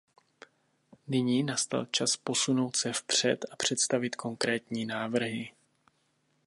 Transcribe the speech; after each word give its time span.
Nyní 1.07 1.43
nastal 1.43 1.85
čas 1.85 2.17
posunout 2.17 2.75
se 2.75 2.91
vpřed 2.93 3.45
a 3.51 3.55
představit 3.55 4.15
konkrétní 4.15 4.85
návrhy. 4.85 5.51